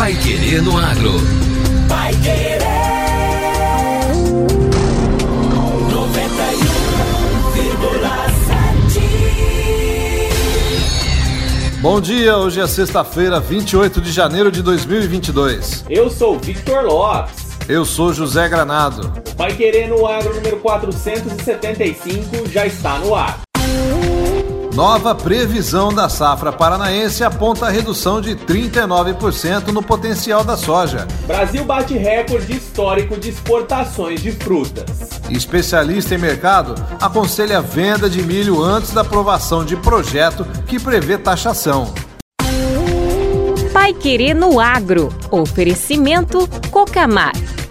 Pai 0.00 0.14
Querer 0.14 0.62
no 0.62 0.78
Agro. 0.78 1.12
Pai 1.86 2.14
Querer. 2.22 2.58
91,7. 11.76 11.82
Bom 11.82 12.00
dia, 12.00 12.38
hoje 12.38 12.62
é 12.62 12.66
sexta-feira, 12.66 13.38
28 13.40 14.00
de 14.00 14.10
janeiro 14.10 14.50
de 14.50 14.62
2022. 14.62 15.84
Eu 15.90 16.08
sou 16.08 16.38
Victor 16.38 16.82
Lopes. 16.84 17.58
Eu 17.68 17.84
sou 17.84 18.14
José 18.14 18.48
Granado. 18.48 19.12
O 19.32 19.34
Pai 19.36 19.54
Querer 19.54 19.86
no 19.86 20.06
Agro 20.06 20.34
número 20.34 20.56
475 20.60 22.48
já 22.48 22.64
está 22.64 22.98
no 23.00 23.14
ar. 23.14 23.42
Nova 24.80 25.14
previsão 25.14 25.92
da 25.92 26.08
safra 26.08 26.50
paranaense 26.50 27.22
aponta 27.22 27.66
a 27.66 27.68
redução 27.68 28.18
de 28.18 28.34
39% 28.34 29.66
no 29.72 29.82
potencial 29.82 30.42
da 30.42 30.56
soja. 30.56 31.06
Brasil 31.26 31.62
bate 31.66 31.92
recorde 31.98 32.56
histórico 32.56 33.18
de 33.18 33.28
exportações 33.28 34.22
de 34.22 34.32
frutas. 34.32 35.20
Especialista 35.28 36.14
em 36.14 36.18
mercado 36.18 36.74
aconselha 36.98 37.58
a 37.58 37.60
venda 37.60 38.08
de 38.08 38.22
milho 38.22 38.62
antes 38.62 38.92
da 38.92 39.02
aprovação 39.02 39.66
de 39.66 39.76
projeto 39.76 40.46
que 40.66 40.80
prevê 40.80 41.18
taxação. 41.18 41.92
Pai 43.74 43.92
Querer 43.92 44.32
no 44.32 44.58
Agro. 44.58 45.14
Oferecimento 45.30 46.48
Cocamar. 46.70 47.32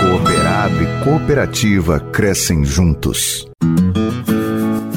Cooperado 0.00 0.82
e 0.82 1.04
cooperativa 1.04 2.00
crescem 2.00 2.64
juntos. 2.64 3.51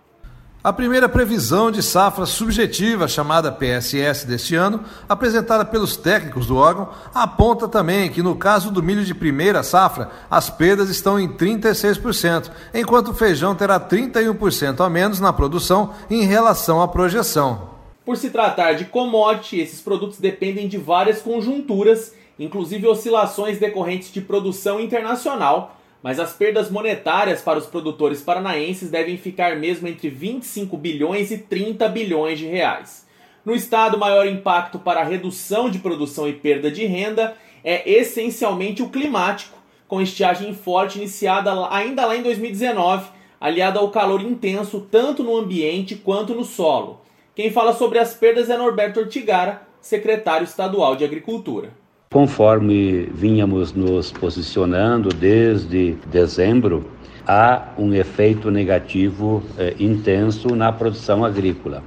A 0.66 0.74
primeira 0.74 1.08
previsão 1.08 1.70
de 1.70 1.84
safra 1.84 2.26
subjetiva, 2.26 3.08
chamada 3.08 3.52
PSS 3.52 4.26
deste 4.26 4.56
ano, 4.56 4.84
apresentada 5.08 5.64
pelos 5.64 5.96
técnicos 5.96 6.48
do 6.48 6.56
órgão, 6.56 6.90
aponta 7.14 7.68
também 7.68 8.10
que 8.10 8.24
no 8.24 8.36
caso 8.36 8.72
do 8.72 8.82
milho 8.82 9.06
de 9.06 9.14
primeira 9.14 9.62
safra, 9.62 10.10
as 10.28 10.50
perdas 10.50 10.90
estão 10.90 11.20
em 11.20 11.30
36%, 11.30 12.50
enquanto 12.74 13.10
o 13.10 13.14
feijão 13.14 13.54
terá 13.54 13.80
31% 13.80 14.84
a 14.84 14.90
menos 14.90 15.20
na 15.20 15.32
produção 15.32 15.94
em 16.10 16.24
relação 16.24 16.82
à 16.82 16.88
projeção. 16.88 17.70
Por 18.04 18.18
se 18.18 18.32
tratar 18.32 18.74
de 18.74 18.86
commodity, 18.86 19.60
esses 19.60 19.82
produtos 19.82 20.18
dependem 20.18 20.68
de 20.68 20.80
várias 20.80 21.22
conjunturas, 21.22 22.12
inclusive 22.40 22.88
oscilações 22.88 23.60
decorrentes 23.60 24.12
de 24.12 24.20
produção 24.20 24.80
internacional, 24.80 25.80
mas 26.06 26.20
as 26.20 26.34
perdas 26.34 26.70
monetárias 26.70 27.42
para 27.42 27.58
os 27.58 27.66
produtores 27.66 28.22
paranaenses 28.22 28.92
devem 28.92 29.18
ficar 29.18 29.56
mesmo 29.56 29.88
entre 29.88 30.08
25 30.08 30.78
bilhões 30.78 31.32
e 31.32 31.40
30 31.40 31.90
bilhões 31.90 32.38
de 32.38 32.46
reais. 32.46 33.08
No 33.44 33.56
estado, 33.56 33.98
o 33.98 34.00
maior 34.00 34.28
impacto 34.28 34.78
para 34.78 35.00
a 35.00 35.04
redução 35.04 35.68
de 35.68 35.80
produção 35.80 36.30
e 36.30 36.34
perda 36.34 36.70
de 36.70 36.86
renda 36.86 37.36
é 37.64 37.92
essencialmente 37.92 38.84
o 38.84 38.90
climático, 38.90 39.58
com 39.88 40.00
estiagem 40.00 40.54
forte 40.54 41.00
iniciada 41.00 41.52
ainda 41.72 42.06
lá 42.06 42.16
em 42.16 42.22
2019, 42.22 43.10
aliada 43.42 43.80
ao 43.80 43.90
calor 43.90 44.22
intenso 44.22 44.88
tanto 44.92 45.24
no 45.24 45.36
ambiente 45.36 45.96
quanto 45.96 46.36
no 46.36 46.46
solo. 46.46 47.02
Quem 47.34 47.50
fala 47.50 47.74
sobre 47.74 47.98
as 47.98 48.14
perdas 48.14 48.52
é 48.52 48.56
Norberto 48.56 49.00
Ortigara, 49.00 49.64
secretário 49.82 50.46
estadual 50.46 50.96
de 50.96 51.04
Agricultura. 51.04 51.72
Conforme 52.12 53.10
vínhamos 53.14 53.74
nos 53.74 54.12
posicionando 54.12 55.10
desde 55.10 55.98
dezembro, 56.10 56.86
há 57.28 57.70
um 57.78 57.94
efeito 57.94 58.52
negativo 58.52 59.44
eh, 59.58 59.76
intenso 59.80 60.56
na 60.56 60.72
produção 60.72 61.26
agrícola. 61.26 61.84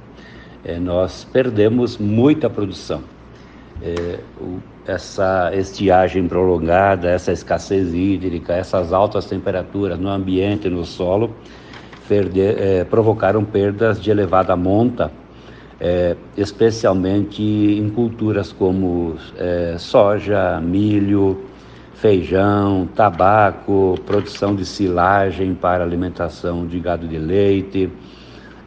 Eh, 0.63 0.77
nós 0.77 1.23
perdemos 1.23 1.97
muita 1.97 2.49
produção. 2.49 3.01
Eh, 3.81 4.19
o, 4.39 4.59
essa 4.85 5.51
estiagem 5.55 6.27
prolongada, 6.27 7.09
essa 7.09 7.31
escassez 7.31 7.93
hídrica, 7.93 8.53
essas 8.53 8.91
altas 8.91 9.25
temperaturas 9.25 9.97
no 9.97 10.09
ambiente 10.09 10.69
no 10.69 10.83
solo 10.83 11.33
perde, 12.07 12.41
provocaram 12.89 13.45
perdas 13.45 14.01
de 14.01 14.09
elevada 14.09 14.55
monta 14.55 15.11
é, 15.79 16.15
especialmente 16.35 17.41
em 17.41 17.89
culturas 17.89 18.51
como 18.51 19.15
é, 19.37 19.75
soja, 19.77 20.59
milho, 20.59 21.45
feijão, 21.93 22.87
tabaco, 22.95 23.97
produção 24.05 24.55
de 24.55 24.65
silagem 24.65 25.53
para 25.53 25.83
alimentação 25.83 26.65
de 26.65 26.79
gado 26.79 27.07
de 27.07 27.17
leite, 27.17 27.89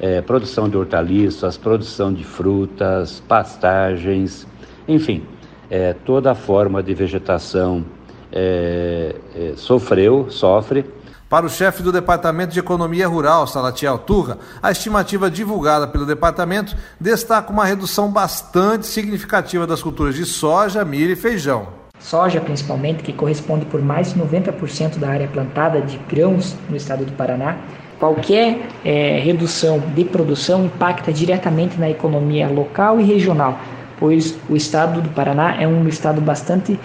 é, 0.00 0.20
produção 0.20 0.68
de 0.68 0.76
hortaliças, 0.76 1.56
produção 1.56 2.12
de 2.12 2.24
frutas, 2.24 3.20
pastagens, 3.28 4.46
enfim, 4.88 5.22
é, 5.70 5.94
toda 6.04 6.34
forma 6.34 6.82
de 6.82 6.92
vegetação 6.92 7.84
é, 8.32 9.14
é, 9.34 9.52
sofreu, 9.56 10.26
sofre 10.30 10.84
para 11.32 11.46
o 11.46 11.48
chefe 11.48 11.82
do 11.82 11.90
Departamento 11.90 12.52
de 12.52 12.60
Economia 12.60 13.08
Rural, 13.08 13.46
Salatiel 13.46 13.96
Turra, 13.96 14.36
a 14.62 14.70
estimativa 14.70 15.30
divulgada 15.30 15.88
pelo 15.88 16.04
departamento 16.04 16.76
destaca 17.00 17.50
uma 17.50 17.64
redução 17.64 18.12
bastante 18.12 18.86
significativa 18.86 19.66
das 19.66 19.82
culturas 19.82 20.14
de 20.14 20.26
soja, 20.26 20.84
milho 20.84 21.12
e 21.12 21.16
feijão. 21.16 21.68
Soja, 21.98 22.38
principalmente, 22.38 23.02
que 23.02 23.14
corresponde 23.14 23.64
por 23.64 23.80
mais 23.80 24.12
de 24.12 24.20
90% 24.20 24.98
da 24.98 25.08
área 25.08 25.26
plantada 25.26 25.80
de 25.80 25.96
grãos 25.96 26.54
no 26.68 26.76
estado 26.76 27.06
do 27.06 27.12
Paraná. 27.12 27.56
Qualquer 27.98 28.68
é, 28.84 29.18
redução 29.18 29.78
de 29.78 30.04
produção 30.04 30.66
impacta 30.66 31.10
diretamente 31.10 31.80
na 31.80 31.88
economia 31.88 32.46
local 32.46 33.00
e 33.00 33.04
regional, 33.04 33.58
pois 33.98 34.36
o 34.50 34.54
estado 34.54 35.00
do 35.00 35.08
Paraná 35.08 35.56
é 35.58 35.66
um 35.66 35.88
estado 35.88 36.20
bastante 36.20 36.78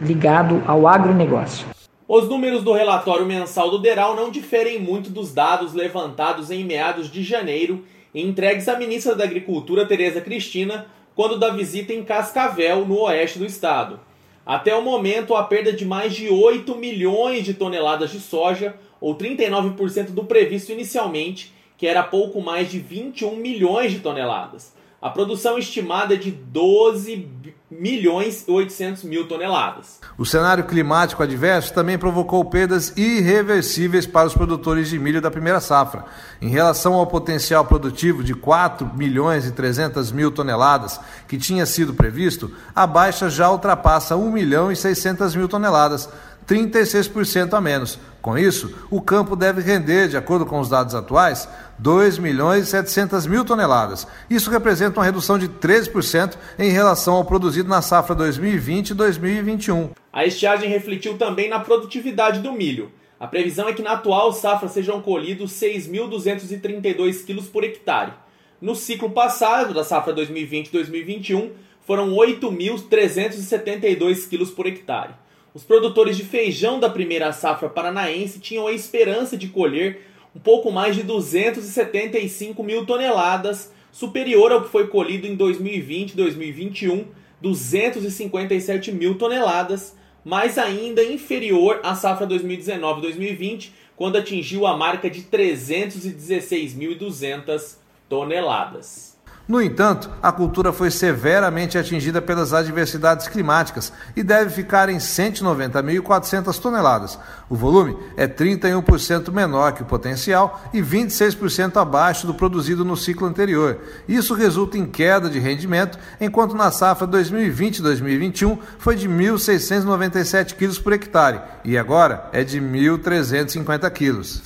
ligado 0.00 0.60
ao 0.66 0.88
agronegócio. 0.88 1.71
Os 2.14 2.28
números 2.28 2.62
do 2.62 2.74
relatório 2.74 3.24
mensal 3.24 3.70
do 3.70 3.78
DERAL 3.78 4.14
não 4.14 4.30
diferem 4.30 4.78
muito 4.78 5.08
dos 5.08 5.32
dados 5.32 5.72
levantados 5.72 6.50
em 6.50 6.62
meados 6.62 7.10
de 7.10 7.22
janeiro 7.22 7.86
e 8.12 8.20
entregues 8.20 8.68
à 8.68 8.78
ministra 8.78 9.14
da 9.14 9.24
Agricultura, 9.24 9.86
Tereza 9.86 10.20
Cristina, 10.20 10.88
quando 11.14 11.38
da 11.38 11.48
visita 11.48 11.94
em 11.94 12.04
Cascavel, 12.04 12.84
no 12.84 13.00
oeste 13.00 13.38
do 13.38 13.46
estado. 13.46 13.98
Até 14.44 14.76
o 14.76 14.82
momento, 14.82 15.34
a 15.34 15.42
perda 15.42 15.72
de 15.72 15.86
mais 15.86 16.14
de 16.14 16.28
8 16.28 16.74
milhões 16.74 17.46
de 17.46 17.54
toneladas 17.54 18.10
de 18.10 18.20
soja, 18.20 18.74
ou 19.00 19.16
39% 19.16 20.10
do 20.10 20.24
previsto 20.24 20.70
inicialmente, 20.70 21.50
que 21.78 21.86
era 21.86 22.02
pouco 22.02 22.42
mais 22.42 22.70
de 22.70 22.78
21 22.78 23.36
milhões 23.36 23.90
de 23.90 24.00
toneladas. 24.00 24.74
A 25.02 25.10
produção 25.10 25.58
estimada 25.58 26.14
é 26.14 26.16
de 26.16 26.30
12 26.30 27.28
milhões 27.68 28.44
e 28.46 28.50
800 28.52 29.02
mil 29.02 29.26
toneladas. 29.26 29.98
O 30.16 30.24
cenário 30.24 30.62
climático 30.62 31.24
adverso 31.24 31.74
também 31.74 31.98
provocou 31.98 32.44
perdas 32.44 32.96
irreversíveis 32.96 34.06
para 34.06 34.28
os 34.28 34.34
produtores 34.34 34.88
de 34.88 35.00
milho 35.00 35.20
da 35.20 35.28
primeira 35.28 35.58
safra. 35.58 36.04
Em 36.40 36.50
relação 36.50 36.94
ao 36.94 37.08
potencial 37.08 37.64
produtivo 37.64 38.22
de 38.22 38.32
4 38.32 38.92
milhões 38.94 39.44
e 39.44 39.50
300 39.50 40.12
mil 40.12 40.30
toneladas 40.30 41.00
que 41.26 41.36
tinha 41.36 41.66
sido 41.66 41.94
previsto, 41.94 42.52
a 42.72 42.86
baixa 42.86 43.28
já 43.28 43.50
ultrapassa 43.50 44.14
1 44.14 44.30
milhão 44.30 44.70
e 44.70 44.76
600 44.76 45.34
mil 45.34 45.48
toneladas, 45.48 46.08
36% 46.52 47.54
a 47.54 47.60
menos. 47.60 47.98
Com 48.20 48.36
isso, 48.36 48.74
o 48.90 49.00
campo 49.00 49.34
deve 49.34 49.62
render, 49.62 50.08
de 50.08 50.18
acordo 50.18 50.44
com 50.44 50.60
os 50.60 50.68
dados 50.68 50.94
atuais, 50.94 51.48
2 51.78 52.18
milhões 52.18 52.68
e 52.68 52.70
700 52.70 53.26
mil 53.26 53.42
toneladas. 53.44 54.06
Isso 54.28 54.50
representa 54.50 55.00
uma 55.00 55.06
redução 55.06 55.38
de 55.38 55.48
13% 55.48 56.36
em 56.58 56.70
relação 56.70 57.14
ao 57.14 57.24
produzido 57.24 57.70
na 57.70 57.80
safra 57.80 58.14
2020 58.14 58.90
e 58.90 58.94
2021. 58.94 59.88
A 60.12 60.26
estiagem 60.26 60.68
refletiu 60.68 61.16
também 61.16 61.48
na 61.48 61.58
produtividade 61.58 62.40
do 62.40 62.52
milho. 62.52 62.92
A 63.18 63.26
previsão 63.26 63.66
é 63.68 63.72
que 63.72 63.82
na 63.82 63.92
atual 63.92 64.30
safra 64.32 64.68
sejam 64.68 65.00
colhidos 65.00 65.52
6.232 65.52 67.24
quilos 67.24 67.46
por 67.46 67.64
hectare. 67.64 68.12
No 68.60 68.76
ciclo 68.76 69.08
passado, 69.10 69.72
da 69.72 69.84
safra 69.84 70.14
2020-2021, 70.14 71.52
foram 71.86 72.10
8.372 72.10 74.28
quilos 74.28 74.50
por 74.50 74.66
hectare. 74.66 75.21
Os 75.54 75.64
produtores 75.64 76.16
de 76.16 76.24
feijão 76.24 76.80
da 76.80 76.88
primeira 76.88 77.30
safra 77.30 77.68
paranaense 77.68 78.40
tinham 78.40 78.66
a 78.66 78.72
esperança 78.72 79.36
de 79.36 79.48
colher 79.48 80.00
um 80.34 80.40
pouco 80.40 80.72
mais 80.72 80.96
de 80.96 81.02
275 81.02 82.64
mil 82.64 82.86
toneladas, 82.86 83.70
superior 83.90 84.50
ao 84.50 84.62
que 84.62 84.70
foi 84.70 84.86
colhido 84.86 85.26
em 85.26 85.36
2020 85.36 86.12
e 86.12 86.16
2021, 86.16 87.04
257 87.42 88.90
mil 88.92 89.18
toneladas, 89.18 89.94
mas 90.24 90.56
ainda 90.56 91.04
inferior 91.04 91.80
à 91.82 91.94
safra 91.94 92.26
2019-2020, 92.26 93.72
quando 93.94 94.16
atingiu 94.16 94.66
a 94.66 94.74
marca 94.74 95.10
de 95.10 95.20
316.200 95.24 97.76
toneladas. 98.08 99.11
No 99.48 99.60
entanto, 99.60 100.08
a 100.22 100.30
cultura 100.30 100.72
foi 100.72 100.90
severamente 100.90 101.76
atingida 101.76 102.22
pelas 102.22 102.52
adversidades 102.52 103.26
climáticas 103.26 103.92
e 104.14 104.22
deve 104.22 104.50
ficar 104.50 104.88
em 104.88 104.98
190.400 104.98 106.58
toneladas. 106.60 107.18
O 107.50 107.56
volume 107.56 107.96
é 108.16 108.28
31% 108.28 109.32
menor 109.32 109.72
que 109.72 109.82
o 109.82 109.86
potencial 109.86 110.62
e 110.72 110.80
26% 110.80 111.76
abaixo 111.76 112.26
do 112.26 112.34
produzido 112.34 112.84
no 112.84 112.96
ciclo 112.96 113.26
anterior. 113.26 113.78
Isso 114.08 114.32
resulta 114.32 114.78
em 114.78 114.86
queda 114.86 115.28
de 115.28 115.40
rendimento, 115.40 115.98
enquanto 116.20 116.54
na 116.54 116.70
safra 116.70 117.06
2020-2021 117.08 118.58
foi 118.78 118.94
de 118.94 119.08
1.697 119.08 120.54
quilos 120.54 120.78
por 120.78 120.92
hectare 120.92 121.40
e 121.64 121.76
agora 121.76 122.28
é 122.32 122.44
de 122.44 122.60
1.350 122.60 123.90
quilos. 123.90 124.42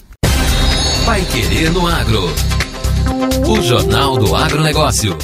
Vai 1.04 1.22
querer 1.26 1.70
no 1.70 1.86
agro. 1.86 2.55
O 3.48 3.62
Jornal 3.62 4.18
do 4.18 4.34
Agronegócio. 4.34 5.16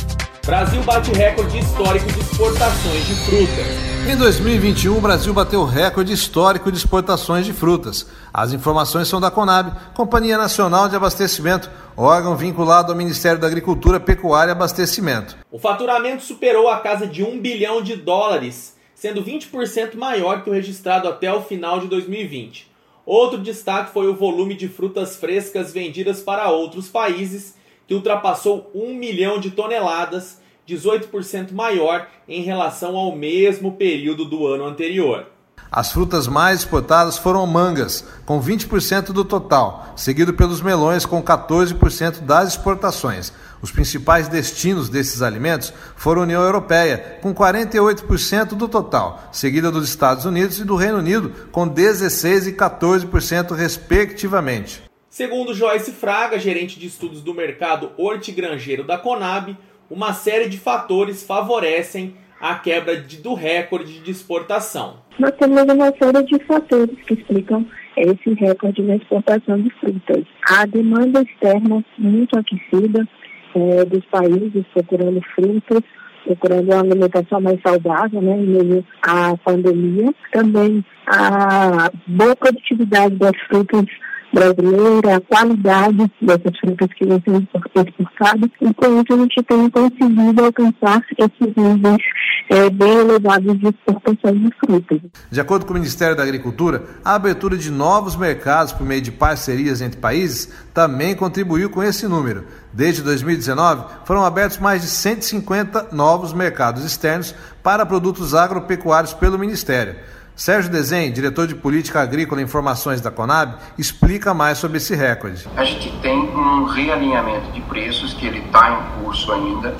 Brasil 0.46 0.80
bate 0.82 1.10
recorde 1.10 1.58
histórico 1.58 2.06
de 2.12 2.20
exportações 2.20 3.06
de 3.06 3.14
frutas. 3.14 3.66
Em 4.08 4.16
2021, 4.16 4.96
o 4.96 5.00
Brasil 5.00 5.34
bateu 5.34 5.64
recorde 5.64 6.12
histórico 6.12 6.70
de 6.70 6.78
exportações 6.78 7.44
de 7.44 7.52
frutas. 7.52 8.06
As 8.32 8.52
informações 8.52 9.08
são 9.08 9.20
da 9.20 9.32
Conab, 9.32 9.72
Companhia 9.94 10.38
Nacional 10.38 10.88
de 10.88 10.94
Abastecimento, 10.94 11.68
órgão 11.96 12.36
vinculado 12.36 12.92
ao 12.92 12.98
Ministério 12.98 13.40
da 13.40 13.48
Agricultura, 13.48 13.98
Pecuária 13.98 14.50
e 14.50 14.52
Abastecimento. 14.52 15.36
O 15.50 15.58
faturamento 15.58 16.22
superou 16.22 16.68
a 16.68 16.78
casa 16.78 17.04
de 17.04 17.24
1 17.24 17.40
bilhão 17.40 17.82
de 17.82 17.96
dólares, 17.96 18.76
sendo 18.94 19.24
20% 19.24 19.96
maior 19.96 20.44
que 20.44 20.50
o 20.50 20.52
registrado 20.52 21.08
até 21.08 21.32
o 21.32 21.42
final 21.42 21.80
de 21.80 21.88
2020. 21.88 22.70
Outro 23.04 23.38
destaque 23.38 23.92
foi 23.92 24.06
o 24.06 24.14
volume 24.14 24.54
de 24.54 24.68
frutas 24.68 25.16
frescas 25.16 25.72
vendidas 25.72 26.20
para 26.20 26.48
outros 26.48 26.88
países 26.88 27.60
que 27.92 27.94
ultrapassou 27.94 28.70
1 28.74 28.94
milhão 28.94 29.38
de 29.38 29.50
toneladas, 29.50 30.40
18% 30.66 31.52
maior 31.52 32.08
em 32.26 32.40
relação 32.40 32.96
ao 32.96 33.14
mesmo 33.14 33.72
período 33.72 34.24
do 34.24 34.46
ano 34.46 34.64
anterior. 34.64 35.26
As 35.70 35.92
frutas 35.92 36.26
mais 36.26 36.60
exportadas 36.60 37.18
foram 37.18 37.46
mangas, 37.46 38.02
com 38.24 38.40
20% 38.40 39.12
do 39.12 39.26
total, 39.26 39.92
seguido 39.94 40.32
pelos 40.32 40.62
melões, 40.62 41.04
com 41.04 41.22
14% 41.22 42.20
das 42.20 42.52
exportações. 42.52 43.30
Os 43.60 43.70
principais 43.70 44.26
destinos 44.26 44.88
desses 44.88 45.20
alimentos 45.20 45.70
foram 45.94 46.22
a 46.22 46.24
União 46.24 46.42
Europeia, 46.42 47.18
com 47.20 47.34
48% 47.34 48.54
do 48.54 48.68
total, 48.68 49.22
seguida 49.30 49.70
dos 49.70 49.86
Estados 49.86 50.24
Unidos 50.24 50.58
e 50.58 50.64
do 50.64 50.76
Reino 50.76 50.96
Unido, 50.96 51.30
com 51.52 51.68
16% 51.68 52.46
e 52.46 52.52
14%, 52.52 53.54
respectivamente. 53.54 54.91
Segundo 55.12 55.52
Joyce 55.52 55.92
Fraga, 55.92 56.38
gerente 56.38 56.80
de 56.80 56.86
estudos 56.86 57.20
do 57.20 57.34
mercado 57.34 57.92
hortigranjeiro 57.98 58.82
da 58.82 58.96
Conab, 58.96 59.54
uma 59.90 60.14
série 60.14 60.48
de 60.48 60.56
fatores 60.56 61.22
favorecem 61.22 62.14
a 62.40 62.54
quebra 62.54 62.98
de, 62.98 63.18
do 63.18 63.34
recorde 63.34 64.00
de 64.00 64.10
exportação. 64.10 65.00
Nós 65.18 65.32
temos 65.32 65.64
uma 65.64 65.92
série 66.02 66.22
de 66.22 66.42
fatores 66.46 66.96
que 67.06 67.12
explicam 67.12 67.66
esse 67.94 68.32
recorde 68.32 68.80
na 68.80 68.96
exportação 68.96 69.60
de 69.60 69.68
frutas. 69.78 70.24
A 70.48 70.64
demanda 70.64 71.20
externa 71.20 71.84
muito 71.98 72.38
aquecida 72.38 73.06
é, 73.54 73.84
dos 73.84 74.06
países 74.06 74.64
procurando 74.72 75.20
frutas, 75.34 75.82
procurando 76.24 76.72
uma 76.72 76.80
alimentação 76.80 77.38
mais 77.38 77.60
saudável, 77.60 78.22
né, 78.22 78.32
em 78.32 78.46
meio 78.46 78.86
à 79.02 79.36
pandemia. 79.44 80.14
Também 80.32 80.82
a 81.06 81.90
boa 82.06 82.34
produtividade 82.34 83.14
das 83.16 83.36
frutas 83.46 83.84
brasileira, 84.32 85.16
a 85.16 85.20
qualidade 85.20 86.10
dessas 86.20 86.58
frutas 86.58 86.88
que 86.96 87.04
vão 87.04 87.22
ser 87.22 87.88
exportadas, 87.88 88.50
e 88.60 88.74
com 88.74 89.00
isso 89.00 89.12
a 89.12 89.16
gente 89.16 89.42
tem 89.42 89.70
conseguido 89.70 90.44
alcançar 90.44 91.02
esses 91.18 91.56
níveis 91.56 92.02
é, 92.48 92.70
bem 92.70 92.92
elevados 92.92 93.58
de 93.58 93.68
exportação 93.68 94.32
de 94.32 94.50
frutas. 94.58 95.00
De 95.30 95.40
acordo 95.40 95.66
com 95.66 95.72
o 95.72 95.74
Ministério 95.74 96.16
da 96.16 96.22
Agricultura, 96.22 96.82
a 97.04 97.14
abertura 97.14 97.56
de 97.56 97.70
novos 97.70 98.16
mercados 98.16 98.72
por 98.72 98.86
meio 98.86 99.02
de 99.02 99.12
parcerias 99.12 99.80
entre 99.80 100.00
países 100.00 100.52
também 100.74 101.14
contribuiu 101.14 101.70
com 101.70 101.82
esse 101.82 102.06
número. 102.06 102.44
Desde 102.72 103.02
2019, 103.02 103.84
foram 104.04 104.24
abertos 104.24 104.58
mais 104.58 104.82
de 104.82 104.88
150 104.88 105.88
novos 105.92 106.32
mercados 106.32 106.84
externos 106.84 107.34
para 107.62 107.84
produtos 107.84 108.34
agropecuários 108.34 109.12
pelo 109.12 109.38
Ministério. 109.38 109.96
Sérgio 110.34 110.72
Desen, 110.72 111.12
diretor 111.12 111.46
de 111.46 111.54
Política 111.54 112.00
Agrícola 112.00 112.40
e 112.40 112.44
Informações 112.44 113.02
da 113.02 113.10
Conab, 113.10 113.54
explica 113.76 114.32
mais 114.32 114.56
sobre 114.56 114.78
esse 114.78 114.94
recorde. 114.94 115.46
A 115.56 115.64
gente 115.64 115.90
tem 116.00 116.18
um 116.18 116.64
realinhamento 116.64 117.52
de 117.52 117.60
preços 117.60 118.14
que 118.14 118.26
ele 118.26 118.38
está 118.38 118.70
em 118.70 119.02
curso 119.02 119.30
ainda. 119.30 119.74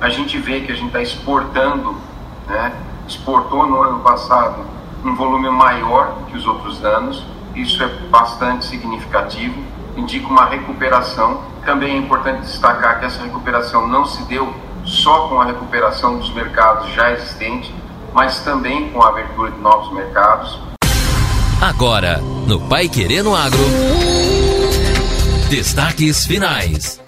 A 0.00 0.10
gente 0.10 0.38
vê 0.38 0.60
que 0.60 0.72
a 0.72 0.74
gente 0.74 0.88
está 0.88 1.00
exportando, 1.00 1.96
né? 2.46 2.72
exportou 3.08 3.66
no 3.66 3.80
ano 3.80 4.00
passado 4.00 4.66
um 5.02 5.14
volume 5.14 5.48
maior 5.48 6.26
que 6.26 6.36
os 6.36 6.46
outros 6.46 6.84
anos. 6.84 7.24
Isso 7.54 7.82
é 7.82 7.88
bastante 8.10 8.66
significativo, 8.66 9.54
indica 9.96 10.26
uma 10.28 10.44
recuperação. 10.44 11.42
Também 11.64 11.94
é 11.94 11.96
importante 11.96 12.42
destacar 12.42 13.00
que 13.00 13.06
essa 13.06 13.22
recuperação 13.22 13.88
não 13.88 14.04
se 14.04 14.22
deu 14.24 14.54
só 14.84 15.28
com 15.28 15.40
a 15.40 15.46
recuperação 15.46 16.18
dos 16.18 16.32
mercados 16.34 16.92
já 16.92 17.10
existentes, 17.12 17.72
mas 18.14 18.38
também 18.44 18.90
com 18.90 19.02
a 19.02 19.08
abertura 19.08 19.50
de 19.50 19.58
novos 19.58 19.92
mercados. 19.92 20.60
Agora, 21.60 22.18
no 22.46 22.60
Pai 22.68 22.88
Querendo 22.88 23.34
Agro. 23.34 23.58
Destaques 25.50 26.24
finais. 26.24 27.00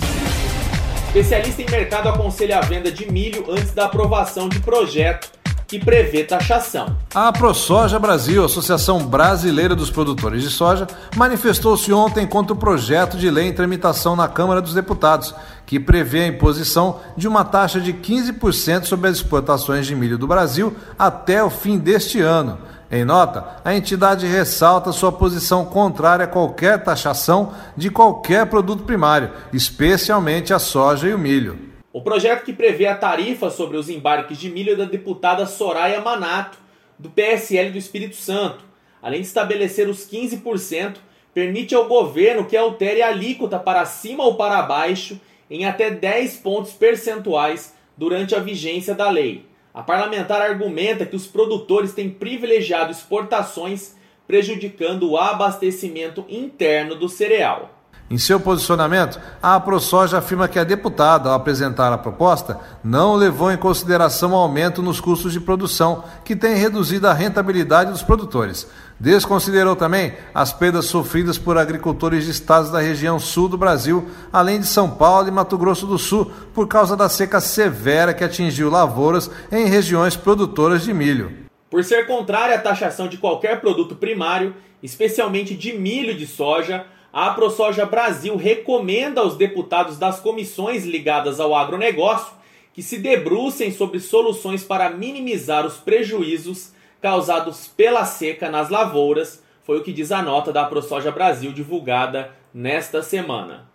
Especialista 1.06 1.62
em 1.62 1.70
mercado 1.70 2.08
aconselha 2.08 2.58
a 2.58 2.60
venda 2.60 2.90
de 2.90 3.10
milho 3.10 3.46
antes 3.48 3.72
da 3.72 3.86
aprovação 3.86 4.48
de 4.48 4.60
projeto 4.60 5.30
que 5.66 5.78
prevê 5.78 6.24
taxação. 6.24 6.96
A 7.14 7.32
ProSoja 7.32 7.98
Brasil, 7.98 8.44
Associação 8.44 9.06
Brasileira 9.06 9.74
dos 9.74 9.90
Produtores 9.90 10.42
de 10.42 10.50
Soja, 10.50 10.86
manifestou-se 11.16 11.92
ontem 11.92 12.26
contra 12.26 12.52
o 12.52 12.58
projeto 12.58 13.16
de 13.16 13.28
lei 13.30 13.48
em 13.48 13.52
tramitação 13.52 14.14
na 14.14 14.28
Câmara 14.28 14.62
dos 14.62 14.74
Deputados, 14.74 15.34
que 15.64 15.80
prevê 15.80 16.20
a 16.20 16.28
imposição 16.28 17.00
de 17.16 17.26
uma 17.26 17.44
taxa 17.44 17.80
de 17.80 17.92
15% 17.92 18.84
sobre 18.84 19.08
as 19.08 19.16
exportações 19.16 19.86
de 19.86 19.96
milho 19.96 20.16
do 20.16 20.26
Brasil 20.26 20.74
até 20.98 21.42
o 21.42 21.50
fim 21.50 21.78
deste 21.78 22.20
ano. 22.20 22.58
Em 22.88 23.04
nota, 23.04 23.44
a 23.64 23.74
entidade 23.74 24.26
ressalta 24.26 24.92
sua 24.92 25.10
posição 25.10 25.64
contrária 25.64 26.24
a 26.24 26.28
qualquer 26.28 26.84
taxação 26.84 27.52
de 27.76 27.90
qualquer 27.90 28.46
produto 28.46 28.84
primário, 28.84 29.30
especialmente 29.52 30.54
a 30.54 30.60
soja 30.60 31.08
e 31.08 31.14
o 31.14 31.18
milho. 31.18 31.75
O 31.96 32.02
projeto 32.02 32.44
que 32.44 32.52
prevê 32.52 32.84
a 32.84 32.94
tarifa 32.94 33.48
sobre 33.48 33.78
os 33.78 33.88
embarques 33.88 34.36
de 34.36 34.50
milho 34.50 34.74
é 34.74 34.76
da 34.76 34.84
deputada 34.84 35.46
Soraya 35.46 35.98
Manato, 35.98 36.58
do 36.98 37.08
PSL 37.08 37.70
do 37.70 37.78
Espírito 37.78 38.16
Santo. 38.16 38.62
Além 39.00 39.22
de 39.22 39.26
estabelecer 39.26 39.88
os 39.88 40.06
15%, 40.06 40.96
permite 41.32 41.74
ao 41.74 41.88
governo 41.88 42.44
que 42.44 42.54
altere 42.54 43.00
a 43.00 43.08
alíquota 43.08 43.58
para 43.58 43.86
cima 43.86 44.24
ou 44.24 44.34
para 44.34 44.60
baixo 44.60 45.18
em 45.50 45.64
até 45.64 45.90
10 45.90 46.36
pontos 46.36 46.72
percentuais 46.72 47.74
durante 47.96 48.34
a 48.34 48.40
vigência 48.40 48.94
da 48.94 49.08
lei. 49.08 49.46
A 49.72 49.82
parlamentar 49.82 50.42
argumenta 50.42 51.06
que 51.06 51.16
os 51.16 51.26
produtores 51.26 51.94
têm 51.94 52.10
privilegiado 52.10 52.90
exportações, 52.92 53.96
prejudicando 54.26 55.08
o 55.08 55.16
abastecimento 55.16 56.26
interno 56.28 56.94
do 56.94 57.08
cereal. 57.08 57.75
Em 58.08 58.18
seu 58.18 58.38
posicionamento, 58.38 59.20
a 59.42 59.58
ProSoja 59.58 60.18
afirma 60.18 60.46
que 60.46 60.60
a 60.60 60.64
deputada, 60.64 61.28
ao 61.28 61.34
apresentar 61.34 61.92
a 61.92 61.98
proposta, 61.98 62.56
não 62.82 63.16
levou 63.16 63.50
em 63.50 63.56
consideração 63.56 64.30
o 64.30 64.36
aumento 64.36 64.80
nos 64.80 65.00
custos 65.00 65.32
de 65.32 65.40
produção, 65.40 66.04
que 66.24 66.36
tem 66.36 66.54
reduzido 66.54 67.08
a 67.08 67.12
rentabilidade 67.12 67.90
dos 67.90 68.04
produtores. 68.04 68.68
Desconsiderou 68.98 69.74
também 69.74 70.14
as 70.32 70.52
perdas 70.52 70.86
sofridas 70.86 71.36
por 71.36 71.58
agricultores 71.58 72.24
de 72.24 72.30
estados 72.30 72.70
da 72.70 72.78
região 72.78 73.18
sul 73.18 73.48
do 73.48 73.58
Brasil, 73.58 74.08
além 74.32 74.60
de 74.60 74.66
São 74.66 74.88
Paulo 74.88 75.26
e 75.26 75.32
Mato 75.32 75.58
Grosso 75.58 75.84
do 75.84 75.98
Sul, 75.98 76.30
por 76.54 76.68
causa 76.68 76.96
da 76.96 77.08
seca 77.08 77.40
severa 77.40 78.14
que 78.14 78.22
atingiu 78.22 78.70
lavouras 78.70 79.28
em 79.50 79.66
regiões 79.66 80.14
produtoras 80.14 80.84
de 80.84 80.94
milho. 80.94 81.32
Por 81.68 81.82
ser 81.82 82.06
contrária 82.06 82.54
à 82.54 82.58
taxação 82.58 83.08
de 83.08 83.18
qualquer 83.18 83.60
produto 83.60 83.96
primário, 83.96 84.54
especialmente 84.80 85.56
de 85.56 85.72
milho 85.76 86.12
e 86.12 86.16
de 86.16 86.26
soja, 86.26 86.86
a 87.16 87.30
ProSoja 87.30 87.86
Brasil 87.86 88.36
recomenda 88.36 89.22
aos 89.22 89.36
deputados 89.38 89.96
das 89.96 90.20
comissões 90.20 90.84
ligadas 90.84 91.40
ao 91.40 91.56
agronegócio 91.56 92.34
que 92.74 92.82
se 92.82 92.98
debrucem 92.98 93.72
sobre 93.72 94.00
soluções 94.00 94.62
para 94.62 94.90
minimizar 94.90 95.64
os 95.64 95.78
prejuízos 95.78 96.72
causados 97.00 97.68
pela 97.68 98.04
seca 98.04 98.50
nas 98.50 98.68
lavouras, 98.68 99.42
foi 99.64 99.78
o 99.78 99.82
que 99.82 99.94
diz 99.94 100.12
a 100.12 100.20
nota 100.20 100.52
da 100.52 100.66
ProSoja 100.66 101.10
Brasil 101.10 101.52
divulgada 101.52 102.32
nesta 102.52 103.02
semana. 103.02 103.66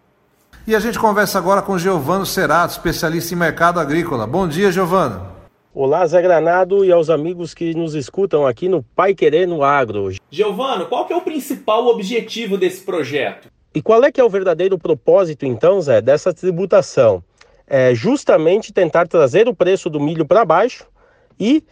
E 0.68 0.76
a 0.76 0.80
gente 0.80 1.00
conversa 1.00 1.40
agora 1.40 1.64
com 1.64 1.80
Giovano 1.80 2.28
Cerato, 2.28 2.74
especialista 2.74 3.34
em 3.34 3.38
mercado 3.38 3.80
agrícola. 3.80 4.28
Bom 4.28 4.48
dia, 4.48 4.72
Giovano. 4.72 5.41
Olá, 5.74 6.06
Zé 6.06 6.22
Granado 6.22 6.84
e 6.84 6.92
aos 6.92 7.10
amigos 7.10 7.54
que 7.54 7.74
nos 7.74 7.96
escutam 7.96 8.46
aqui 8.46 8.68
no 8.68 8.84
Pai 8.84 9.16
Querer 9.16 9.48
no 9.48 9.64
Agro. 9.64 10.12
Giovano, 10.30 10.86
qual 10.88 11.06
que 11.06 11.14
é 11.14 11.16
o 11.16 11.22
principal 11.22 11.88
objetivo 11.88 12.58
desse 12.58 12.82
projeto? 12.82 13.48
E 13.74 13.82
qual 13.82 14.04
é 14.04 14.12
que 14.12 14.20
é 14.20 14.24
o 14.24 14.30
verdadeiro 14.30 14.78
propósito, 14.78 15.46
então, 15.46 15.80
Zé, 15.80 16.02
dessa 16.02 16.34
tributação? 16.34 17.24
É 17.66 17.96
justamente 17.96 18.74
tentar 18.74 19.08
trazer 19.08 19.48
o 19.48 19.56
preço 19.56 19.90
do 19.90 19.98
milho 19.98 20.26
para 20.26 20.44
baixo 20.44 20.86
e 21.40 21.64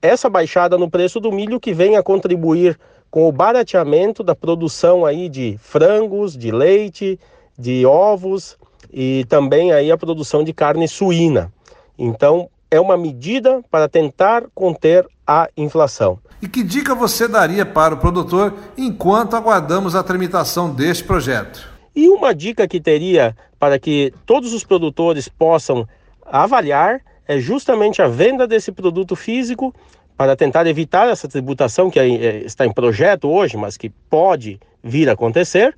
essa 0.00 0.30
baixada 0.30 0.78
no 0.78 0.88
preço 0.88 1.18
do 1.18 1.32
milho 1.32 1.58
que 1.58 1.74
venha 1.74 1.98
a 1.98 2.04
contribuir 2.04 2.78
com 3.10 3.28
o 3.28 3.32
barateamento 3.32 4.22
da 4.22 4.36
produção 4.36 5.04
aí 5.04 5.28
de 5.28 5.58
frangos, 5.60 6.36
de 6.36 6.52
leite, 6.52 7.18
de 7.58 7.84
ovos 7.84 8.56
e 8.92 9.26
também 9.28 9.72
aí 9.72 9.90
a 9.90 9.98
produção 9.98 10.44
de 10.44 10.52
carne 10.52 10.86
suína. 10.86 11.52
Então, 11.98 12.48
é 12.70 12.80
uma 12.80 12.96
medida 12.96 13.62
para 13.70 13.88
tentar 13.88 14.44
conter 14.54 15.06
a 15.26 15.48
inflação. 15.56 16.18
E 16.40 16.48
que 16.48 16.62
dica 16.62 16.94
você 16.94 17.28
daria 17.28 17.66
para 17.66 17.94
o 17.94 17.98
produtor 17.98 18.54
enquanto 18.76 19.34
aguardamos 19.34 19.94
a 19.94 20.02
tramitação 20.02 20.72
deste 20.72 21.04
projeto? 21.04 21.68
E 21.94 22.08
uma 22.08 22.34
dica 22.34 22.66
que 22.68 22.80
teria 22.80 23.36
para 23.58 23.78
que 23.78 24.14
todos 24.24 24.52
os 24.52 24.64
produtores 24.64 25.28
possam 25.28 25.86
avaliar 26.24 27.00
é 27.26 27.38
justamente 27.38 28.00
a 28.00 28.08
venda 28.08 28.46
desse 28.46 28.72
produto 28.72 29.14
físico 29.14 29.74
para 30.16 30.36
tentar 30.36 30.66
evitar 30.66 31.08
essa 31.08 31.28
tributação 31.28 31.90
que 31.90 31.98
é, 31.98 32.42
está 32.44 32.66
em 32.66 32.72
projeto 32.72 33.28
hoje, 33.28 33.56
mas 33.56 33.76
que 33.76 33.88
pode 33.88 34.60
vir 34.82 35.08
a 35.08 35.12
acontecer, 35.12 35.74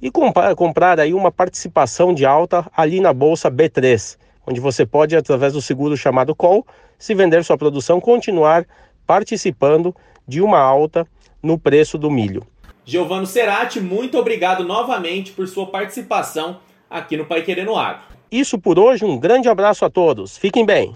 e 0.00 0.10
comprar, 0.10 0.54
comprar 0.54 1.00
aí 1.00 1.14
uma 1.14 1.32
participação 1.32 2.12
de 2.12 2.26
alta 2.26 2.66
ali 2.76 3.00
na 3.00 3.12
bolsa 3.12 3.50
B3 3.50 4.16
onde 4.46 4.60
você 4.60 4.86
pode, 4.86 5.16
através 5.16 5.52
do 5.52 5.60
seguro 5.60 5.96
chamado 5.96 6.34
Call, 6.34 6.66
se 6.98 7.14
vender 7.14 7.44
sua 7.44 7.58
produção, 7.58 8.00
continuar 8.00 8.64
participando 9.06 9.94
de 10.26 10.40
uma 10.40 10.58
alta 10.58 11.06
no 11.42 11.58
preço 11.58 11.98
do 11.98 12.10
milho. 12.10 12.46
Giovano 12.84 13.26
Cerati, 13.26 13.80
muito 13.80 14.16
obrigado 14.16 14.64
novamente 14.64 15.32
por 15.32 15.48
sua 15.48 15.66
participação 15.66 16.58
aqui 16.88 17.16
no 17.16 17.24
Pai 17.24 17.42
Querendo 17.42 17.74
Agro. 17.74 18.02
Isso 18.30 18.58
por 18.58 18.78
hoje, 18.78 19.04
um 19.04 19.18
grande 19.18 19.48
abraço 19.48 19.84
a 19.84 19.90
todos. 19.90 20.36
Fiquem 20.36 20.64
bem. 20.64 20.92